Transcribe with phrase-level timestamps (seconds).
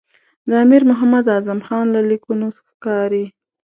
[0.47, 3.25] د امیر محمد اعظم خان له لیکونو ښکاري.